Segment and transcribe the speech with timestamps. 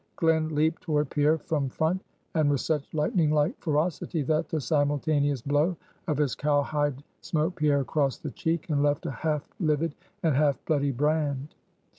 [0.15, 2.01] Glen leaped toward Pierre from front,
[2.33, 5.77] and with such lightning like ferocity, that the simultaneous blow
[6.07, 9.93] of his cowhide smote Pierre across the cheek, and left a half livid
[10.23, 11.53] and half bloody brand.